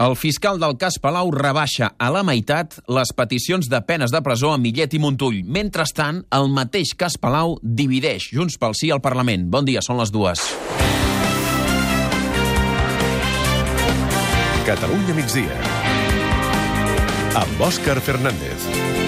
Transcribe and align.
El 0.00 0.14
fiscal 0.16 0.56
del 0.56 0.78
cas 0.80 0.96
Palau 1.02 1.28
rebaixa 1.34 1.90
a 2.00 2.08
la 2.14 2.22
meitat 2.24 2.78
les 2.88 3.12
peticions 3.12 3.68
de 3.68 3.80
penes 3.84 4.10
de 4.10 4.22
presó 4.24 4.54
a 4.54 4.58
Millet 4.58 4.96
i 4.96 5.00
Montull. 5.02 5.42
Mentrestant, 5.44 6.22
el 6.32 6.48
mateix 6.48 6.94
cas 6.96 7.18
Palau 7.20 7.58
divideix 7.62 8.30
Junts 8.32 8.56
pel 8.56 8.72
Sí 8.78 8.88
al 8.90 9.02
Parlament. 9.04 9.44
Bon 9.52 9.68
dia, 9.68 9.84
són 9.84 10.00
les 10.00 10.10
dues. 10.14 10.40
Catalunya 14.64 15.18
migdia. 15.20 15.60
Amb 17.44 17.64
Òscar 17.68 18.00
Fernández. 18.00 19.01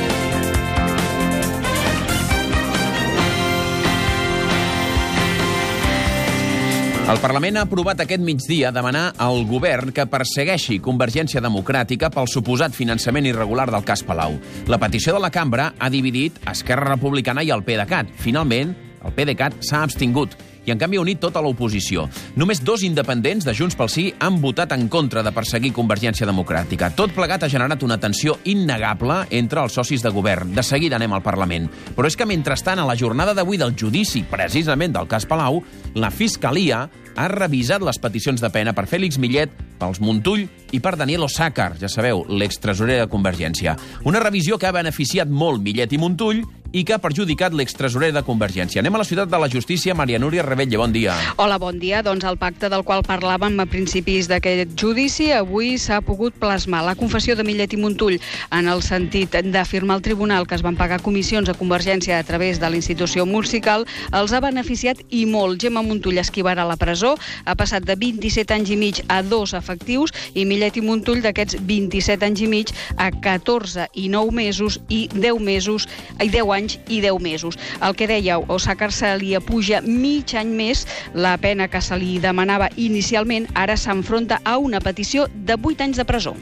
El 7.15 7.21
Parlament 7.23 7.61
ha 7.61 7.63
aprovat 7.63 8.01
aquest 8.03 8.23
migdia 8.27 8.73
demanar 8.75 9.13
al 9.23 9.45
govern 9.47 9.93
que 9.95 10.03
persegueixi 10.11 10.81
Convergència 10.83 11.39
Democràtica 11.45 12.09
pel 12.11 12.27
suposat 12.27 12.75
finançament 12.75 13.29
irregular 13.31 13.69
del 13.71 13.85
cas 13.87 14.03
Palau. 14.03 14.35
La 14.67 14.81
petició 14.83 15.15
de 15.15 15.21
la 15.23 15.31
cambra 15.31 15.69
ha 15.79 15.91
dividit 15.95 16.41
Esquerra 16.51 16.89
Republicana 16.91 17.45
i 17.47 17.53
el 17.55 17.63
PDeCAT. 17.63 18.11
Finalment, 18.19 18.75
el 19.07 19.15
PDeCAT 19.15 19.63
s'ha 19.63 19.85
abstingut 19.87 20.35
i 20.65 20.73
en 20.73 20.81
canvi 20.81 20.99
ha 20.99 21.05
unit 21.05 21.21
tota 21.23 21.43
l'oposició. 21.45 22.09
Només 22.41 22.63
dos 22.65 22.83
independents 22.87 23.47
de 23.47 23.55
Junts 23.55 23.77
pel 23.79 23.91
Sí 23.93 24.07
han 24.19 24.41
votat 24.43 24.73
en 24.77 24.89
contra 24.89 25.23
de 25.23 25.33
perseguir 25.35 25.75
Convergència 25.77 26.29
Democràtica. 26.29 26.91
Tot 26.97 27.15
plegat 27.15 27.45
ha 27.45 27.53
generat 27.53 27.83
una 27.87 28.01
tensió 28.01 28.39
innegable 28.45 29.23
entre 29.31 29.63
els 29.65 29.77
socis 29.77 30.03
de 30.03 30.13
govern. 30.15 30.55
De 30.55 30.63
seguida 30.63 30.97
anem 30.97 31.15
al 31.15 31.25
Parlament. 31.25 31.71
Però 31.95 32.09
és 32.09 32.17
que 32.17 32.29
mentrestant, 32.29 32.81
a 32.81 32.89
la 32.89 32.99
jornada 32.99 33.35
d'avui 33.35 33.61
del 33.61 33.77
judici, 33.79 34.25
precisament 34.29 34.95
del 34.95 35.09
cas 35.09 35.27
Palau, 35.27 35.63
la 35.95 36.11
Fiscalia 36.11 36.85
ha 37.15 37.29
revisat 37.31 37.83
les 37.85 37.99
peticions 38.03 38.43
de 38.43 38.51
pena 38.51 38.75
per 38.75 38.89
Fèlix 38.91 39.21
Millet, 39.23 39.53
pels 39.79 40.01
Montull 40.03 40.45
i 40.75 40.81
per 40.83 40.97
Daniel 40.99 41.27
Osàcar, 41.29 41.75
ja 41.79 41.91
sabeu, 41.91 42.25
l'extresorer 42.29 43.01
de 43.03 43.11
Convergència. 43.11 43.77
Una 44.09 44.23
revisió 44.23 44.59
que 44.59 44.69
ha 44.69 44.75
beneficiat 44.75 45.31
molt 45.31 45.63
Millet 45.63 45.95
i 45.95 46.01
Montull 46.01 46.43
i 46.75 46.83
que 46.83 46.97
ha 46.97 46.99
perjudicat 46.99 47.55
l'extresorer 47.55 48.11
de 48.11 48.25
Convergència. 48.27 48.81
Anem 48.83 48.97
a 48.97 49.01
la 49.01 49.07
ciutat 49.07 49.31
de 49.31 49.39
la 49.39 49.47
justícia. 49.51 49.95
Maria 49.95 50.19
Núria 50.19 50.43
Rebella, 50.43 50.81
bon 50.81 50.91
dia. 50.91 51.15
Hola, 51.39 51.61
bon 51.63 51.79
dia. 51.79 52.01
Doncs 52.03 52.27
el 52.27 52.39
pacte 52.41 52.67
del 52.73 52.83
qual 52.83 53.05
parlàvem 53.07 53.61
a 53.63 53.67
principis 53.71 54.27
d'aquest 54.27 54.75
judici 54.81 55.29
avui 55.33 55.77
s'ha 55.79 56.01
pogut 56.03 56.35
plasmar. 56.43 56.83
La 56.83 56.97
confessió 56.99 57.37
de 57.39 57.47
Millet 57.47 57.77
i 57.77 57.79
Montull 57.79 58.19
en 58.51 58.71
el 58.73 58.83
sentit 58.83 59.39
d'afirmar 59.55 60.01
al 60.01 60.03
tribunal 60.03 60.49
que 60.51 60.59
es 60.59 60.65
van 60.67 60.75
pagar 60.75 60.99
comissions 61.05 61.49
a 61.49 61.55
Convergència 61.55 62.19
a 62.19 62.27
través 62.27 62.59
de 62.59 62.67
la 62.67 62.81
institució 62.81 63.23
musical 63.23 63.87
els 64.11 64.35
ha 64.35 64.43
beneficiat 64.43 64.99
i 65.15 65.23
molt. 65.31 65.63
Gemma 65.63 65.85
Montull 65.87 66.19
esquivarà 66.19 66.67
la 66.67 66.79
presó, 66.81 67.15
ha 67.47 67.55
passat 67.55 67.87
de 67.87 67.95
27 67.95 68.51
anys 68.59 68.75
i 68.75 68.81
mig 68.83 69.03
a 69.07 69.21
dos 69.23 69.55
efectius 69.55 70.11
i 70.35 70.43
Millet 70.43 70.83
i 70.83 70.83
Montull 70.83 71.23
d'aquests 71.23 71.63
27 71.63 72.27
anys 72.27 72.43
i 72.43 72.51
mig 72.51 72.75
a 72.99 73.13
14 73.15 73.87
i 73.95 74.11
9 74.11 74.35
mesos 74.35 74.83
i 74.89 75.05
10 75.15 75.39
mesos 75.39 75.87
i 76.19 76.27
10 76.35 76.51
anys 76.51 76.64
i 76.89 77.01
10 77.05 77.21
mesos. 77.23 77.59
El 77.85 77.97
que 77.99 78.09
dèieu, 78.11 78.45
Osàcar 78.49 78.91
se 78.93 79.15
li 79.21 79.35
apuja 79.37 79.83
mig 79.85 80.35
any 80.39 80.53
més 80.55 80.87
la 81.15 81.37
pena 81.39 81.69
que 81.69 81.83
se 81.85 81.99
li 82.01 82.19
demanava 82.23 82.71
inicialment, 82.77 83.49
ara 83.55 83.77
s'enfronta 83.77 84.41
a 84.45 84.59
una 84.59 84.81
petició 84.81 85.29
de 85.35 85.59
8 85.61 85.89
anys 85.89 86.01
de 86.01 86.09
presó. 86.09 86.35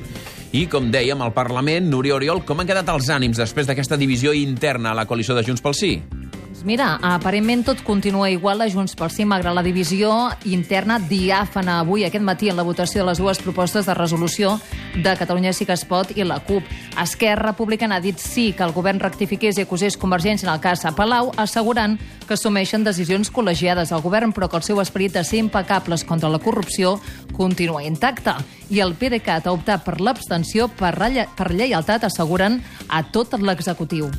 I, 0.52 0.66
com 0.68 0.90
dèiem, 0.92 1.20
al 1.24 1.32
Parlament, 1.32 1.86
Núria 1.88 2.18
Oriol, 2.18 2.42
com 2.44 2.60
han 2.60 2.68
quedat 2.68 2.88
els 2.92 3.08
ànims 3.08 3.40
després 3.40 3.68
d'aquesta 3.68 3.96
divisió 3.96 4.34
interna 4.36 4.92
a 4.92 4.98
la 4.98 5.06
coalició 5.08 5.34
de 5.34 5.46
Junts 5.46 5.64
pel 5.64 5.76
Sí? 5.78 5.94
Mira, 6.64 7.00
aparentment 7.02 7.64
tot 7.66 7.80
continua 7.82 8.28
igual 8.30 8.60
a 8.62 8.68
Junts 8.70 8.94
pel 8.94 9.10
Sí, 9.10 9.24
malgrat 9.26 9.56
la 9.56 9.64
divisió 9.66 10.12
interna 10.46 11.00
diàfana 11.02 11.80
avui, 11.82 12.04
aquest 12.06 12.22
matí, 12.22 12.50
en 12.52 12.56
la 12.56 12.62
votació 12.62 13.02
de 13.02 13.08
les 13.08 13.18
dues 13.18 13.40
propostes 13.42 13.86
de 13.86 13.94
resolució 13.98 14.60
de 14.94 15.16
Catalunya 15.18 15.52
Sí 15.52 15.66
que 15.66 15.74
es 15.74 15.82
pot 15.84 16.12
i 16.14 16.22
la 16.22 16.38
CUP. 16.38 16.62
Esquerra 17.02 17.48
Republicana 17.50 17.96
ha 17.96 18.04
dit 18.04 18.18
sí 18.22 18.52
que 18.52 18.62
el 18.62 18.74
govern 18.76 19.00
rectifiqués 19.02 19.58
i 19.58 19.64
acusés 19.66 19.98
Convergència 19.98 20.46
en 20.46 20.54
el 20.54 20.60
cas 20.62 20.84
a 20.86 20.94
Palau, 20.94 21.32
assegurant 21.36 21.98
que 22.28 22.34
assumeixen 22.38 22.86
decisions 22.86 23.32
col·legiades 23.32 23.90
al 23.90 24.04
govern, 24.04 24.30
però 24.32 24.48
que 24.48 24.60
el 24.60 24.66
seu 24.66 24.80
esperit 24.80 25.18
de 25.18 25.24
ser 25.24 25.40
impecables 25.42 26.04
contra 26.04 26.30
la 26.30 26.38
corrupció 26.38 27.00
continua 27.34 27.82
intacte. 27.82 28.36
I 28.70 28.80
el 28.80 28.94
PDeCAT 28.94 29.48
ha 29.48 29.56
optat 29.56 29.82
per 29.82 29.98
l'abstenció 30.00 30.68
per, 30.68 30.94
per 31.36 31.50
lleialtat, 31.50 32.06
asseguren, 32.06 32.62
a 32.88 33.02
tot 33.02 33.34
l'executiu. 33.40 34.12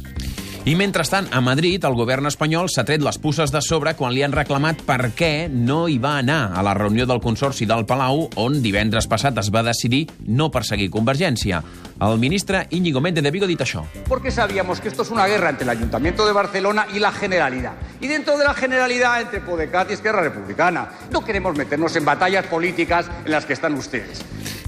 I 0.66 0.78
mentrestant, 0.80 1.26
a 1.36 1.42
Madrid, 1.44 1.84
el 1.84 1.96
govern 2.00 2.30
espanyol 2.30 2.70
s'ha 2.72 2.86
tret 2.88 3.02
les 3.04 3.18
pusses 3.20 3.52
de 3.52 3.60
sobre 3.60 3.92
quan 4.00 4.14
li 4.16 4.22
han 4.24 4.32
reclamat 4.32 4.86
per 4.88 5.10
què 5.12 5.50
no 5.52 5.90
hi 5.92 5.98
va 6.00 6.14
anar 6.22 6.54
a 6.56 6.62
la 6.64 6.72
reunió 6.78 7.04
del 7.04 7.20
Consorci 7.20 7.68
del 7.68 7.84
Palau, 7.84 8.30
on 8.40 8.62
divendres 8.64 9.10
passat 9.12 9.42
es 9.44 9.50
va 9.52 9.66
decidir 9.68 10.06
no 10.24 10.48
perseguir 10.56 10.88
Convergència. 10.94 11.60
El 12.00 12.16
ministre 12.18 12.70
Íñigo 12.72 13.02
Méndez 13.04 13.26
de 13.26 13.32
Vigo 13.36 13.44
ha 13.44 13.52
dit 13.52 13.60
això. 13.60 13.84
Porque 14.08 14.32
sabíamos 14.32 14.80
que 14.80 14.88
esto 14.88 15.02
es 15.02 15.12
una 15.12 15.28
guerra 15.28 15.50
entre 15.50 15.66
el 15.66 15.70
Ayuntamiento 15.70 16.26
de 16.26 16.32
Barcelona 16.32 16.88
y 16.96 17.00
la 17.00 17.12
Generalidad. 17.12 17.74
Y 18.00 18.08
dentro 18.08 18.38
de 18.38 18.46
la 18.46 18.54
Generalidad 18.54 19.20
entre 19.20 19.42
Podecat 19.42 19.92
y 19.92 19.96
Esquerra 19.96 20.22
Republicana. 20.22 20.88
No 21.12 21.26
queremos 21.26 21.58
meternos 21.58 21.94
en 21.98 22.06
batallas 22.06 22.46
políticas 22.46 23.12
en 23.26 23.32
las 23.32 23.46
que 23.46 23.52
están 23.52 23.74
ustedes. 23.74 24.24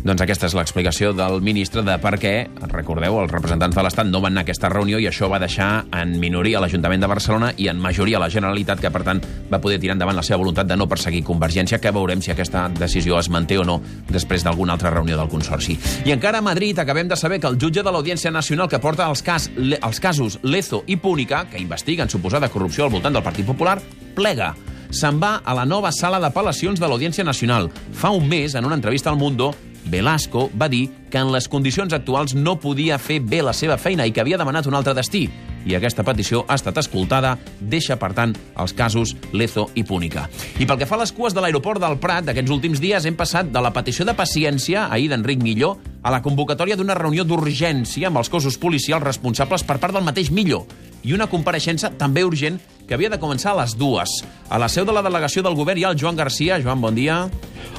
Doncs 0.06 0.22
aquesta 0.22 0.46
és 0.46 0.54
l'explicació 0.54 1.16
del 1.18 1.40
ministre 1.42 1.82
de 1.82 1.96
per 1.98 2.12
què, 2.22 2.34
recordeu, 2.70 3.16
els 3.24 3.32
representants 3.32 3.74
de 3.74 3.82
l'Estat 3.82 4.06
no 4.06 4.20
van 4.22 4.36
anar 4.36 4.44
a 4.44 4.46
aquesta 4.46 4.70
reunió 4.70 5.00
i 5.02 5.08
això 5.10 5.26
va 5.32 5.40
deixar 5.42 5.88
en 5.98 6.12
minoria 6.22 6.60
l'Ajuntament 6.62 7.02
de 7.02 7.10
Barcelona 7.10 7.50
i 7.58 7.72
en 7.72 7.82
majoria 7.82 8.22
la 8.22 8.30
Generalitat, 8.30 8.84
que 8.84 8.92
per 8.94 9.02
tant 9.08 9.24
va 9.50 9.60
poder 9.64 9.80
tirar 9.82 9.96
endavant 9.98 10.20
la 10.20 10.22
seva 10.22 10.38
voluntat 10.44 10.70
de 10.70 10.78
no 10.78 10.86
perseguir 10.86 11.24
Convergència, 11.26 11.82
que 11.82 11.90
veurem 11.90 12.22
si 12.22 12.30
aquesta 12.30 12.68
decisió 12.78 13.18
es 13.18 13.32
manté 13.34 13.58
o 13.58 13.66
no 13.66 13.80
després 14.14 14.46
d'alguna 14.46 14.78
altra 14.78 14.94
reunió 14.94 15.18
del 15.18 15.34
Consorci. 15.34 15.80
I 16.06 16.14
encara 16.14 16.38
a 16.38 16.46
Madrid 16.46 16.86
acabem 16.86 17.10
de 17.10 17.18
saber 17.18 17.42
que 17.42 17.50
el 17.50 17.58
jutge 17.58 17.82
de 17.82 17.90
l'Audiència 17.90 18.30
Nacional 18.30 18.70
que 18.70 18.78
porta 18.78 19.10
els, 19.10 19.26
cas, 19.26 19.50
els 19.58 20.00
casos 20.00 20.38
Lezo 20.44 20.84
i 20.86 21.02
Púnica, 21.02 21.48
que 21.50 21.58
investiguen 21.58 22.14
suposada 22.14 22.54
corrupció 22.54 22.86
al 22.86 22.94
voltant 22.94 23.18
del 23.18 23.26
Partit 23.26 23.50
Popular, 23.50 23.80
plega 24.14 24.54
se'n 24.94 25.18
va 25.18 25.40
a 25.42 25.58
la 25.58 25.66
nova 25.66 25.90
sala 25.90 26.22
d'apel·lacions 26.22 26.78
de 26.78 26.86
l'Audiència 26.86 27.26
Nacional. 27.26 27.72
Fa 27.92 28.14
un 28.14 28.30
mes, 28.30 28.54
en 28.54 28.70
una 28.70 28.78
entrevista 28.78 29.10
al 29.10 29.18
Mundo, 29.18 29.56
Velasco 29.86 30.50
va 30.60 30.70
dir 30.70 30.90
que 31.12 31.22
en 31.22 31.32
les 31.32 31.48
condicions 31.48 31.94
actuals 31.94 32.36
no 32.36 32.58
podia 32.60 32.98
fer 33.00 33.20
bé 33.22 33.42
la 33.46 33.54
seva 33.54 33.78
feina 33.78 34.06
i 34.06 34.12
que 34.12 34.22
havia 34.24 34.40
demanat 34.42 34.68
un 34.68 34.76
altre 34.76 34.96
destí. 34.98 35.30
I 35.66 35.74
aquesta 35.74 36.04
petició 36.06 36.44
ha 36.48 36.58
estat 36.60 36.78
escoltada, 36.78 37.36
deixa, 37.60 37.98
per 37.98 38.12
tant, 38.14 38.36
els 38.62 38.74
casos 38.78 39.16
Lezo 39.34 39.70
i 39.74 39.84
Púnica. 39.84 40.28
I 40.62 40.68
pel 40.68 40.78
que 40.78 40.86
fa 40.86 40.98
a 41.00 41.02
les 41.02 41.14
cues 41.16 41.34
de 41.34 41.42
l'aeroport 41.42 41.82
del 41.82 41.98
Prat, 42.02 42.28
d'aquests 42.28 42.54
últims 42.54 42.82
dies 42.84 43.06
hem 43.06 43.18
passat 43.18 43.50
de 43.50 43.64
la 43.64 43.74
petició 43.74 44.06
de 44.06 44.14
paciència, 44.18 44.88
ahir 44.94 45.10
d'Enric 45.10 45.42
Milló, 45.42 45.76
a 46.06 46.12
la 46.14 46.22
convocatòria 46.22 46.78
d'una 46.78 46.98
reunió 46.98 47.26
d'urgència 47.26 48.12
amb 48.12 48.22
els 48.22 48.30
cossos 48.30 48.60
policials 48.62 49.04
responsables 49.04 49.66
per 49.66 49.80
part 49.82 49.96
del 49.96 50.06
mateix 50.06 50.30
Milló 50.30 50.66
i 51.06 51.14
una 51.14 51.30
compareixença 51.30 51.92
també 51.98 52.24
urgent 52.26 52.58
que 52.88 52.94
havia 52.94 53.10
de 53.10 53.20
començar 53.22 53.54
a 53.54 53.62
les 53.62 53.76
dues. 53.78 54.22
A 54.50 54.60
la 54.62 54.70
seu 54.70 54.86
de 54.86 54.94
la 54.94 55.04
delegació 55.06 55.42
del 55.46 55.58
govern 55.58 55.80
hi 55.80 55.86
ha 55.86 55.94
el 55.94 56.00
Joan 56.00 56.18
Garcia. 56.18 56.60
Joan, 56.62 56.82
bon 56.82 56.96
dia. 56.96 57.26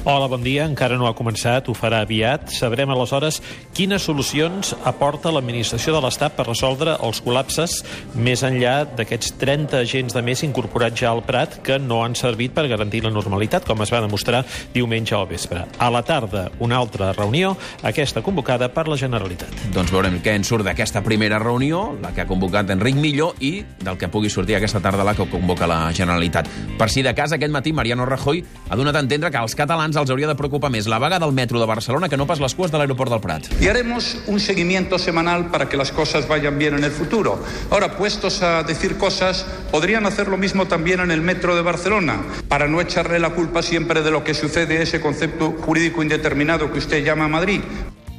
Hola, 0.03 0.27
bon 0.27 0.43
dia. 0.43 0.65
Encara 0.67 0.97
no 0.99 1.07
ha 1.07 1.15
començat, 1.15 1.67
ho 1.67 1.73
farà 1.75 2.01
aviat. 2.03 2.51
Sabrem 2.55 2.91
aleshores 2.91 3.41
quines 3.75 4.03
solucions 4.07 4.73
aporta 4.87 5.31
l'administració 5.35 5.95
de 5.95 6.01
l'Estat 6.03 6.35
per 6.37 6.45
resoldre 6.47 6.93
els 7.03 7.19
col·lapses 7.23 7.81
més 8.15 8.43
enllà 8.47 8.85
d'aquests 8.97 9.33
30 9.39 9.81
agents 9.83 10.15
de 10.15 10.23
més 10.23 10.43
incorporats 10.47 11.01
ja 11.01 11.11
al 11.11 11.23
Prat 11.27 11.57
que 11.63 11.79
no 11.79 12.01
han 12.05 12.15
servit 12.15 12.55
per 12.55 12.67
garantir 12.71 13.03
la 13.03 13.11
normalitat, 13.11 13.67
com 13.67 13.83
es 13.83 13.91
va 13.91 14.01
demostrar 14.03 14.45
diumenge 14.73 15.15
al 15.15 15.27
vespre. 15.27 15.65
A 15.79 15.89
la 15.91 16.03
tarda, 16.07 16.47
una 16.63 16.79
altra 16.79 17.11
reunió, 17.11 17.55
aquesta 17.83 18.23
convocada 18.23 18.71
per 18.71 18.87
la 18.87 18.99
Generalitat. 18.99 19.51
Doncs 19.75 19.91
veurem 19.91 20.21
què 20.23 20.35
en 20.39 20.47
surt 20.47 20.67
d'aquesta 20.67 21.03
primera 21.03 21.39
reunió, 21.43 21.97
la 22.03 22.13
que 22.15 22.23
ha 22.23 22.29
convocat 22.29 22.71
Enric 22.75 22.95
Millo, 22.95 23.33
i 23.39 23.59
del 23.83 23.99
que 23.99 24.11
pugui 24.11 24.31
sortir 24.31 24.55
aquesta 24.55 24.83
tarda 24.83 24.96
la 25.03 25.15
que 25.15 25.27
convoca 25.29 25.67
la 25.67 25.91
Generalitat. 25.93 26.47
Per 26.77 26.89
si 26.89 27.01
de 27.01 27.13
cas, 27.15 27.31
aquest 27.33 27.51
matí 27.51 27.73
Mariano 27.73 28.05
Rajoy 28.05 28.43
ha 28.69 28.75
donat 28.75 28.95
a 28.95 28.99
entendre 28.99 29.31
que 29.31 29.37
als 29.37 29.55
catalans 29.55 29.95
els 29.95 30.09
hauria 30.09 30.27
de 30.27 30.35
preocupar 30.35 30.71
més 30.71 30.87
la 30.87 30.99
vaga 30.99 31.19
del 31.19 31.33
metro 31.33 31.59
de 31.59 31.65
Barcelona 31.65 32.09
que 32.09 32.17
no 32.17 32.27
pas 32.27 32.39
les 32.39 32.55
cues 32.55 32.71
de 32.71 32.77
l'aeroport 32.77 33.11
del 33.11 33.21
Prat. 33.21 33.47
Y 33.61 33.67
haremos 33.67 34.17
un 34.27 34.39
seguimiento 34.39 34.97
semanal 34.99 35.47
para 35.51 35.69
que 35.69 35.77
las 35.77 35.91
cosas 35.91 36.27
vayan 36.27 36.57
bien 36.57 36.75
en 36.75 36.83
el 36.83 36.91
futuro. 36.91 37.43
Ahora, 37.71 37.97
puestos 37.97 38.41
a 38.43 38.63
decir 38.63 38.97
cosas, 38.97 39.45
podrían 39.71 40.05
hacer 40.05 40.27
lo 40.27 40.37
mismo 40.37 40.67
también 40.67 40.99
en 40.99 41.11
el 41.11 41.21
metro 41.21 41.55
de 41.55 41.61
Barcelona, 41.61 42.21
para 42.47 42.67
no 42.67 42.81
echarle 42.81 43.19
la 43.19 43.31
culpa 43.31 43.61
siempre 43.61 44.01
de 44.01 44.11
lo 44.11 44.23
que 44.23 44.33
sucede 44.33 44.81
ese 44.81 45.01
concepto 45.01 45.55
jurídico 45.61 46.03
indeterminado 46.03 46.71
que 46.71 46.79
usted 46.79 47.03
llama 47.03 47.27
Madrid. 47.27 47.61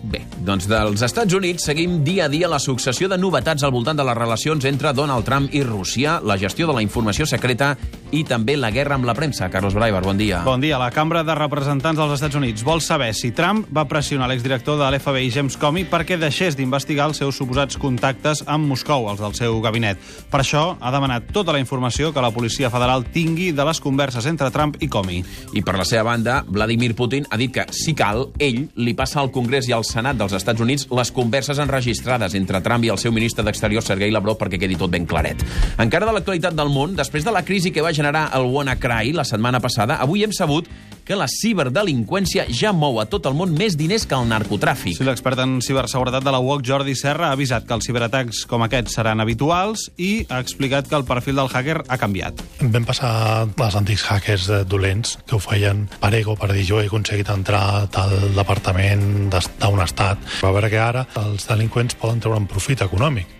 Bé, 0.02 0.20
doncs 0.46 0.68
dels 0.70 1.02
Estats 1.02 1.34
Units 1.34 1.64
seguim 1.66 1.98
dia 2.06 2.28
a 2.28 2.30
dia 2.30 2.46
la 2.48 2.60
successió 2.62 3.08
de 3.10 3.18
novetats 3.18 3.64
al 3.66 3.72
voltant 3.74 3.98
de 3.98 4.04
les 4.06 4.16
relacions 4.16 4.64
entre 4.70 4.92
Donald 4.94 5.26
Trump 5.26 5.48
i 5.50 5.64
Rússia, 5.66 6.20
la 6.22 6.38
gestió 6.38 6.68
de 6.68 6.76
la 6.76 6.84
informació 6.84 7.26
secreta 7.26 7.72
i 8.14 8.22
també 8.24 8.54
la 8.56 8.70
guerra 8.72 8.94
amb 8.96 9.04
la 9.04 9.12
premsa. 9.12 9.50
Carlos 9.50 9.74
Braiber, 9.74 10.00
bon 10.04 10.16
dia. 10.16 10.40
Bon 10.46 10.60
dia. 10.62 10.78
La 10.80 10.92
Cambra 10.94 11.24
de 11.26 11.34
Representants 11.34 11.98
dels 11.98 12.14
Estats 12.14 12.38
Units 12.38 12.62
vol 12.64 12.80
saber 12.80 13.10
si 13.12 13.32
Trump 13.36 13.66
va 13.74 13.88
pressionar 13.90 14.28
l'exdirector 14.30 14.78
de 14.78 14.86
l'FBI, 14.86 15.32
James 15.34 15.58
Comey, 15.60 15.84
perquè 15.90 16.16
deixés 16.16 16.56
d'investigar 16.56 17.08
els 17.10 17.20
seus 17.20 17.36
suposats 17.36 17.76
contactes 17.76 18.44
amb 18.46 18.70
Moscou, 18.70 19.10
els 19.10 19.20
del 19.20 19.34
seu 19.36 19.58
gabinet. 19.64 19.98
Per 20.30 20.40
això 20.40 20.64
ha 20.78 20.94
demanat 20.94 21.28
tota 21.34 21.52
la 21.52 21.60
informació 21.60 22.12
que 22.14 22.24
la 22.24 22.32
Policia 22.32 22.70
Federal 22.70 23.04
tingui 23.12 23.50
de 23.52 23.66
les 23.66 23.82
converses 23.82 24.30
entre 24.30 24.52
Trump 24.54 24.78
i 24.80 24.88
Comey. 24.88 25.24
I 25.58 25.64
per 25.66 25.76
la 25.76 25.84
seva 25.88 26.06
banda, 26.12 26.40
Vladimir 26.46 26.94
Putin 26.96 27.26
ha 27.28 27.40
dit 27.40 27.52
que, 27.52 27.66
si 27.74 27.96
cal, 27.98 28.28
ell 28.38 28.64
li 28.78 28.96
passa 28.96 29.20
al 29.20 29.34
Congrés 29.34 29.68
i 29.68 29.76
al 29.76 29.87
Senat 29.88 30.18
dels 30.20 30.34
Estats 30.36 30.60
Units 30.60 30.86
les 30.94 31.12
converses 31.14 31.58
enregistrades 31.62 32.36
entre 32.38 32.60
Trump 32.64 32.84
i 32.84 32.92
el 32.92 33.00
seu 33.00 33.14
ministre 33.14 33.44
d'Exterior, 33.46 33.84
Sergei 33.84 34.12
Lavrov, 34.12 34.38
perquè 34.40 34.60
quedi 34.60 34.76
tot 34.78 34.92
ben 34.92 35.06
claret. 35.08 35.42
Encara 35.80 36.08
de 36.08 36.14
l'actualitat 36.16 36.56
del 36.58 36.72
món, 36.74 36.96
després 36.98 37.24
de 37.24 37.34
la 37.34 37.44
crisi 37.46 37.72
que 37.72 37.84
va 37.84 37.94
generar 37.96 38.28
el 38.36 38.50
WannaCry 38.52 39.14
la 39.16 39.26
setmana 39.28 39.62
passada, 39.64 39.98
avui 40.04 40.26
hem 40.26 40.34
sabut 40.36 40.68
que 41.08 41.16
la 41.16 41.26
ciberdelinqüència 41.32 42.44
ja 42.52 42.74
mou 42.76 43.00
a 43.00 43.06
tot 43.08 43.24
el 43.30 43.36
món 43.38 43.54
més 43.56 43.78
diners 43.80 44.04
que 44.04 44.16
el 44.18 44.28
narcotràfic. 44.28 44.98
Sí, 44.98 45.06
l'expert 45.08 45.40
en 45.40 45.58
ciberseguretat 45.64 46.26
de 46.26 46.34
la 46.34 46.42
UOC, 46.44 46.66
Jordi 46.68 46.92
Serra, 46.98 47.30
ha 47.30 47.38
avisat 47.38 47.64
que 47.64 47.72
els 47.78 47.88
ciberatacs 47.88 48.42
com 48.50 48.66
aquests 48.66 48.98
seran 48.98 49.24
habituals 49.24 49.86
i 49.96 50.26
ha 50.28 50.42
explicat 50.44 50.90
que 50.90 50.98
el 50.98 51.06
perfil 51.08 51.40
del 51.40 51.48
hacker 51.48 51.78
ha 51.88 51.98
canviat. 52.00 52.44
Vam 52.60 52.84
passar 52.88 53.12
els 53.48 53.80
antics 53.80 54.04
hackers 54.10 54.50
dolents 54.68 55.16
que 55.24 55.38
ho 55.38 55.40
feien 55.40 55.86
per 55.98 56.12
ego, 56.18 56.36
per 56.36 56.52
dir 56.52 56.66
jo 56.68 56.82
he 56.82 56.90
aconseguit 56.90 57.32
entrar 57.32 57.64
a 57.78 57.82
tal 57.88 58.12
departament 58.36 59.30
d'un 59.32 59.82
estat. 59.84 60.20
Va 60.44 60.52
veure 60.52 60.68
que 60.68 60.82
ara 60.82 61.08
els 61.24 61.48
delinqüents 61.48 61.96
poden 61.96 62.20
treure 62.20 62.44
un 62.44 62.50
profit 62.50 62.84
econòmic. 62.84 63.37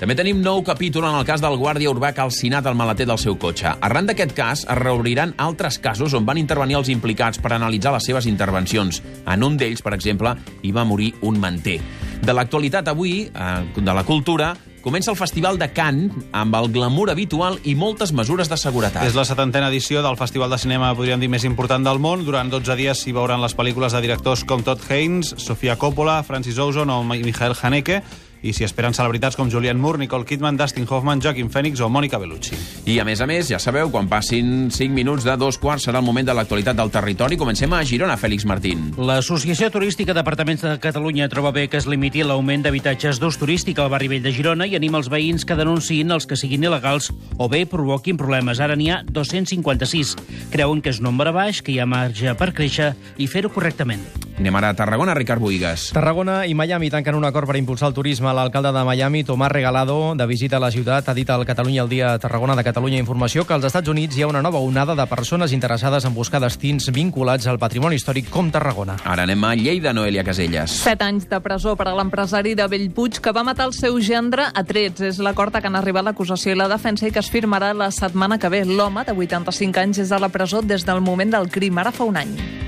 També 0.00 0.14
tenim 0.16 0.38
nou 0.40 0.62
capítol 0.64 1.04
en 1.04 1.18
el 1.18 1.26
cas 1.28 1.42
del 1.44 1.58
guàrdia 1.60 1.90
urbà 1.92 2.14
calcinat 2.16 2.64
al 2.64 2.76
maleter 2.78 3.04
del 3.04 3.18
seu 3.20 3.34
cotxe. 3.36 3.74
Arran 3.84 4.06
d'aquest 4.08 4.32
cas, 4.32 4.62
es 4.64 4.78
reobriran 4.78 5.34
altres 5.36 5.76
casos 5.76 6.14
on 6.16 6.24
van 6.24 6.40
intervenir 6.40 6.78
els 6.78 6.88
implicats 6.88 7.36
per 7.36 7.52
analitzar 7.52 7.92
les 7.92 8.08
seves 8.08 8.24
intervencions. 8.24 9.02
En 9.28 9.44
un 9.44 9.58
d'ells, 9.60 9.84
per 9.84 9.92
exemple, 9.92 10.32
hi 10.64 10.72
va 10.72 10.86
morir 10.88 11.12
un 11.20 11.36
manter. 11.42 11.76
De 12.24 12.32
l'actualitat 12.32 12.88
avui, 12.88 13.28
eh, 13.28 13.52
de 13.76 13.92
la 13.92 14.04
cultura, 14.08 14.54
Comença 14.80 15.10
el 15.10 15.16
Festival 15.18 15.58
de 15.60 15.66
Cannes 15.76 16.24
amb 16.32 16.54
el 16.56 16.70
glamour 16.72 17.10
habitual 17.12 17.58
i 17.68 17.74
moltes 17.76 18.14
mesures 18.16 18.48
de 18.48 18.56
seguretat. 18.56 19.04
És 19.04 19.12
la 19.12 19.26
setantena 19.28 19.68
edició 19.68 20.00
del 20.00 20.16
Festival 20.16 20.48
de 20.48 20.56
Cinema, 20.56 20.94
podríem 20.96 21.20
dir, 21.20 21.28
més 21.28 21.44
important 21.44 21.84
del 21.84 22.00
món. 22.00 22.24
Durant 22.24 22.48
12 22.48 22.78
dies 22.80 23.02
s'hi 23.04 23.12
veuran 23.12 23.42
les 23.44 23.52
pel·lícules 23.54 23.92
de 23.92 24.00
directors 24.00 24.46
com 24.48 24.64
Todd 24.64 24.80
Haynes, 24.88 25.34
Sofia 25.36 25.76
Coppola, 25.76 26.22
Francis 26.22 26.56
Ozon 26.56 26.88
o 26.88 27.02
Michael 27.04 27.58
Haneke, 27.60 28.00
i 28.42 28.52
s'hi 28.56 28.64
esperen 28.66 28.94
celebritats 28.96 29.36
com 29.36 29.50
Julianne 29.50 29.80
Moore, 29.80 29.98
Nicole 29.98 30.24
Kidman, 30.24 30.56
Dustin 30.56 30.86
Hoffman, 30.88 31.20
Joaquin 31.20 31.50
Phoenix 31.50 31.80
o 31.80 31.88
Mònica 31.92 32.18
Bellucci. 32.18 32.56
I 32.90 32.98
a 33.00 33.04
més 33.04 33.20
a 33.20 33.26
més, 33.28 33.50
ja 33.50 33.58
sabeu, 33.60 33.90
quan 33.92 34.08
passin 34.08 34.70
5 34.70 34.94
minuts 34.94 35.26
de 35.26 35.36
dos 35.40 35.58
quarts 35.60 35.86
serà 35.88 36.00
el 36.00 36.06
moment 36.06 36.26
de 36.26 36.34
l'actualitat 36.36 36.78
del 36.78 36.92
territori. 36.92 37.38
Comencem 37.40 37.72
a 37.72 37.82
Girona, 37.84 38.16
Fèlix 38.20 38.46
Martín. 38.48 38.90
L'Associació 38.96 39.70
Turística 39.72 40.16
d'Apartaments 40.16 40.64
de 40.64 40.76
Catalunya 40.82 41.28
troba 41.32 41.52
bé 41.56 41.68
que 41.68 41.80
es 41.80 41.88
limiti 41.90 42.24
l'augment 42.24 42.64
d'habitatges 42.64 43.20
d'ús 43.20 43.38
turístic 43.40 43.78
al 43.78 43.90
barri 43.92 44.08
vell 44.12 44.24
de 44.24 44.34
Girona 44.36 44.68
i 44.68 44.76
anima 44.78 45.00
els 45.00 45.10
veïns 45.12 45.44
que 45.44 45.58
denunciïn 45.58 46.12
els 46.12 46.26
que 46.26 46.38
siguin 46.38 46.64
il·legals 46.68 47.10
o 47.38 47.48
bé 47.48 47.66
provoquin 47.66 48.18
problemes. 48.20 48.60
Ara 48.60 48.76
n'hi 48.76 48.90
ha 48.90 49.02
256. 49.06 50.16
Creuen 50.54 50.80
que 50.80 50.94
és 50.94 51.00
un 51.00 51.10
nombre 51.10 51.32
baix, 51.32 51.62
que 51.62 51.74
hi 51.74 51.80
ha 51.80 51.88
marge 51.88 52.34
per 52.38 52.52
créixer 52.56 52.94
i 53.18 53.28
fer-ho 53.30 53.52
correctament. 53.52 54.19
Anem 54.40 54.56
ara 54.56 54.70
a 54.70 54.74
Tarragona, 54.74 55.12
Ricard 55.12 55.38
Boigas. 55.38 55.90
Tarragona 55.92 56.46
i 56.48 56.54
Miami 56.56 56.88
tanquen 56.88 57.14
un 57.14 57.26
acord 57.28 57.44
per 57.44 57.58
impulsar 57.60 57.90
el 57.90 57.94
turisme. 57.94 58.30
L'alcalde 58.32 58.70
de 58.72 58.84
Miami, 58.88 59.20
Tomàs 59.28 59.50
Regalado, 59.52 60.14
de 60.16 60.26
visita 60.26 60.56
a 60.56 60.60
la 60.64 60.70
ciutat, 60.72 61.10
ha 61.10 61.14
dit 61.14 61.28
al 61.28 61.44
Catalunya 61.44 61.82
el 61.82 61.90
dia 61.90 62.14
Tarragona 62.18 62.56
de 62.56 62.64
Catalunya 62.64 63.02
Informació 63.02 63.44
que 63.44 63.52
als 63.52 63.66
Estats 63.68 63.92
Units 63.92 64.16
hi 64.16 64.24
ha 64.24 64.30
una 64.30 64.40
nova 64.40 64.62
onada 64.64 64.94
de 64.96 65.06
persones 65.10 65.52
interessades 65.52 66.06
en 66.08 66.14
buscar 66.16 66.40
destins 66.40 66.88
vinculats 66.88 67.50
al 67.52 67.58
patrimoni 67.60 67.98
històric 68.00 68.30
com 68.32 68.48
Tarragona. 68.50 68.96
Ara 69.04 69.26
anem 69.28 69.44
a 69.44 69.52
Lleida, 69.60 69.92
Noelia 69.92 70.24
Caselles. 70.24 70.72
Set 70.86 71.04
anys 71.04 71.28
de 71.28 71.42
presó 71.44 71.76
per 71.76 71.90
a 71.90 71.94
l'empresari 71.98 72.54
de 72.56 72.64
Bellpuig 72.64 73.20
que 73.20 73.36
va 73.36 73.44
matar 73.44 73.68
el 73.68 73.76
seu 73.76 74.00
gendre 74.00 74.48
a 74.54 74.64
trets. 74.64 75.04
És 75.04 75.20
l'acord 75.20 75.52
a 75.52 75.60
què 75.60 75.68
han 75.68 75.76
arribat 75.76 76.08
l'acusació 76.08 76.56
i 76.56 76.62
la 76.62 76.70
defensa 76.72 77.04
i 77.04 77.12
que 77.12 77.20
es 77.20 77.28
firmarà 77.28 77.74
la 77.76 77.90
setmana 77.92 78.40
que 78.40 78.48
ve. 78.48 78.64
L'home, 78.64 79.04
de 79.04 79.12
85 79.12 79.84
anys, 79.84 80.00
és 80.08 80.16
a 80.16 80.22
la 80.22 80.32
presó 80.32 80.64
des 80.64 80.88
del 80.88 81.04
moment 81.04 81.36
del 81.36 81.52
crim, 81.52 81.76
ara 81.76 81.92
fa 81.92 82.08
un 82.08 82.16
any. 82.24 82.59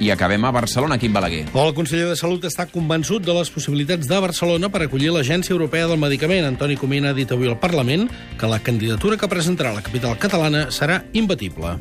I 0.00 0.10
acabem 0.14 0.44
a 0.44 0.52
Barcelona, 0.54 0.98
Quim 0.98 1.12
Balaguer. 1.12 1.46
El 1.54 1.74
conseller 1.74 2.06
de 2.10 2.16
Salut 2.18 2.44
està 2.46 2.68
convençut 2.70 3.24
de 3.24 3.34
les 3.34 3.50
possibilitats 3.50 4.06
de 4.08 4.20
Barcelona 4.22 4.70
per 4.70 4.84
acollir 4.84 5.10
l'Agència 5.14 5.54
Europea 5.56 5.88
del 5.90 5.98
Medicament. 6.00 6.46
Antoni 6.46 6.78
Comín 6.78 7.08
ha 7.08 7.14
dit 7.16 7.30
avui 7.34 7.50
al 7.50 7.58
Parlament 7.58 8.08
que 8.38 8.50
la 8.50 8.62
candidatura 8.62 9.18
que 9.18 9.30
presentarà 9.30 9.74
la 9.74 9.82
capital 9.82 10.18
catalana 10.18 10.68
serà 10.70 11.02
imbatible. 11.12 11.78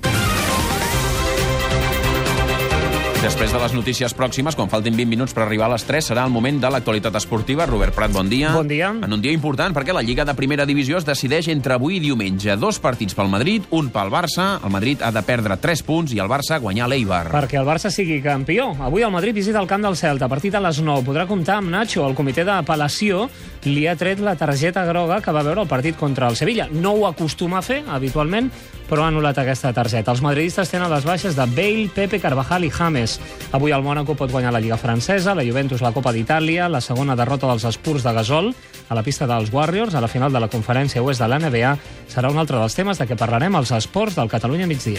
Després 3.27 3.51
de 3.51 3.59
les 3.59 3.73
notícies 3.75 4.13
pròximes, 4.15 4.55
quan 4.55 4.69
faltin 4.71 4.95
20 4.95 5.11
minuts 5.11 5.33
per 5.35 5.41
arribar 5.43 5.65
a 5.65 5.73
les 5.73 5.83
3, 5.83 6.05
serà 6.13 6.21
el 6.23 6.31
moment 6.31 6.61
de 6.63 6.69
l'actualitat 6.71 7.17
esportiva. 7.19 7.65
Robert 7.67 7.91
Prat, 7.91 8.13
bon 8.15 8.29
dia. 8.31 8.53
Bon 8.55 8.69
dia. 8.69 8.93
En 9.03 9.11
un 9.11 9.19
dia 9.19 9.33
important, 9.35 9.73
perquè 9.75 9.91
la 9.91 9.99
Lliga 9.99 10.23
de 10.23 10.31
Primera 10.37 10.63
Divisió 10.65 10.95
es 10.95 11.03
decideix 11.03 11.49
entre 11.51 11.75
avui 11.75 11.97
i 11.97 11.99
diumenge. 12.05 12.55
Dos 12.55 12.79
partits 12.79 13.17
pel 13.17 13.27
Madrid, 13.27 13.67
un 13.75 13.89
pel 13.91 14.13
Barça. 14.13 14.45
El 14.63 14.71
Madrid 14.71 15.03
ha 15.03 15.11
de 15.11 15.25
perdre 15.27 15.57
3 15.59 15.83
punts 15.83 16.13
i 16.15 16.21
el 16.23 16.31
Barça 16.31 16.61
guanyar 16.63 16.87
l'Eibar. 16.87 17.25
Perquè 17.33 17.59
el 17.59 17.67
Barça 17.67 17.91
sigui 17.91 18.21
campió. 18.23 18.69
Avui 18.79 19.03
el 19.03 19.11
Madrid 19.11 19.35
visita 19.35 19.59
el 19.59 19.67
camp 19.67 19.83
del 19.83 19.99
Celta. 19.99 20.31
A 20.31 20.31
partir 20.31 20.53
de 20.55 20.63
les 20.63 20.79
9 20.79 21.03
podrà 21.03 21.27
comptar 21.27 21.59
amb 21.59 21.75
Nacho. 21.75 22.07
El 22.07 22.15
comitè 22.15 22.47
d'apel·lació 22.47 23.27
li 23.67 23.89
ha 23.91 23.97
tret 23.99 24.23
la 24.23 24.37
targeta 24.39 24.87
groga 24.87 25.19
que 25.19 25.35
va 25.35 25.43
veure 25.43 25.67
el 25.67 25.67
partit 25.67 25.99
contra 25.99 26.31
el 26.31 26.39
Sevilla. 26.39 26.69
No 26.71 26.95
ho 26.95 27.03
acostuma 27.11 27.59
a 27.59 27.65
fer, 27.73 27.83
habitualment, 27.91 28.47
però 28.87 29.03
ha 29.03 29.11
anul·lat 29.11 29.37
aquesta 29.41 29.73
targeta. 29.75 30.13
Els 30.13 30.23
madridistes 30.23 30.71
tenen 30.71 30.91
les 30.91 31.05
baixes 31.05 31.35
de 31.35 31.45
Bale, 31.51 31.89
Pepe, 31.93 32.21
Carvajal 32.23 32.65
i 32.67 32.71
James. 32.71 33.17
Avui 33.51 33.75
el 33.75 33.83
Mònaco 33.83 34.15
pot 34.17 34.31
guanyar 34.31 34.53
la 34.55 34.61
Lliga 34.63 34.79
Francesa, 34.79 35.35
la 35.35 35.45
Juventus 35.45 35.83
la 35.83 35.93
Copa 35.95 36.13
d'Itàlia, 36.15 36.69
la 36.71 36.81
segona 36.81 37.15
derrota 37.19 37.51
dels 37.51 37.67
Espurs 37.67 38.07
de 38.07 38.15
Gasol 38.15 38.53
a 38.89 38.95
la 38.95 39.03
pista 39.03 39.27
dels 39.27 39.51
Warriors 39.53 39.95
a 39.95 40.01
la 40.01 40.07
final 40.07 40.31
de 40.31 40.39
la 40.39 40.47
conferència 40.47 41.03
oest 41.03 41.21
de 41.21 41.27
la 41.27 41.39
NBA 41.43 41.75
serà 42.07 42.31
un 42.31 42.39
altre 42.39 42.59
dels 42.61 42.75
temes 42.75 42.99
de 42.99 43.07
què 43.07 43.19
parlarem 43.19 43.55
als 43.55 43.75
esports 43.75 44.15
del 44.15 44.31
Catalunya 44.31 44.67
migdia. 44.67 44.95